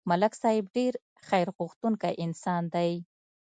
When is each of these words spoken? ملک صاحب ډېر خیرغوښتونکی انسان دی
ملک 0.09 0.33
صاحب 0.41 0.65
ډېر 0.77 0.93
خیرغوښتونکی 1.27 2.13
انسان 2.25 2.63
دی 2.75 2.91